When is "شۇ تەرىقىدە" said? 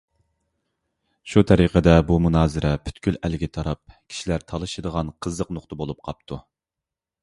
1.33-1.93